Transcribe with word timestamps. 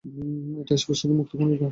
এটা 0.61 0.73
স্পষ্টতই 0.77 1.15
মুক্তিপণের 1.19 1.57
কেস। 1.57 1.69